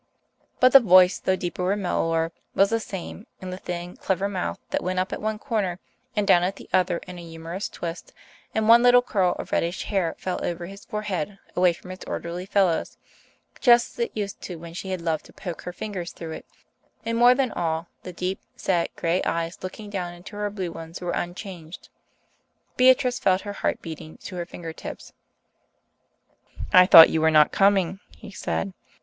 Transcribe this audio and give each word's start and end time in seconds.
But 0.59 0.71
the 0.71 0.79
voice, 0.79 1.19
though 1.19 1.35
deeper 1.35 1.71
and 1.71 1.83
mellower, 1.83 2.31
was 2.55 2.71
the 2.71 2.79
same, 2.79 3.27
and 3.39 3.53
the 3.53 3.57
thin, 3.57 3.95
clever 3.97 4.27
mouth 4.27 4.57
that 4.71 4.81
went 4.81 4.97
up 4.97 5.13
at 5.13 5.21
one 5.21 5.37
corner 5.37 5.79
and 6.15 6.25
down 6.25 6.41
at 6.41 6.55
the 6.55 6.67
other 6.73 6.97
in 7.05 7.19
a 7.19 7.21
humorous 7.23 7.69
twist; 7.69 8.11
and 8.55 8.67
one 8.67 8.81
little 8.81 9.03
curl 9.03 9.33
of 9.37 9.51
reddish 9.51 9.83
hair 9.83 10.15
fell 10.17 10.43
over 10.43 10.65
his 10.65 10.85
forehead 10.85 11.37
away 11.55 11.71
from 11.71 11.91
its 11.91 12.03
orderly 12.05 12.47
fellows, 12.47 12.97
just 13.59 13.91
as 13.93 13.99
it 14.05 14.17
used 14.17 14.41
to 14.41 14.55
when 14.55 14.73
she 14.73 14.89
had 14.89 15.01
loved 15.03 15.25
to 15.25 15.33
poke 15.33 15.61
her 15.61 15.71
fingers 15.71 16.11
through 16.13 16.31
it; 16.31 16.47
and, 17.05 17.15
more 17.15 17.35
than 17.35 17.51
all, 17.51 17.85
the 18.01 18.11
deep 18.11 18.39
set 18.55 18.91
grey 18.95 19.21
eyes 19.21 19.59
looking 19.61 19.87
down 19.91 20.13
into 20.15 20.35
her 20.35 20.49
blue 20.49 20.71
ones 20.71 20.99
were 20.99 21.11
unchanged. 21.11 21.89
Beatrice 22.75 23.19
felt 23.19 23.41
her 23.41 23.53
heart 23.53 23.83
beating 23.83 24.17
to 24.23 24.35
her 24.37 24.47
fingertips. 24.47 25.13
"I 26.73 26.87
thought 26.87 27.11
you 27.11 27.21
were 27.21 27.29
not 27.29 27.51
coming," 27.51 27.99
he 28.17 28.31
said. 28.31 28.73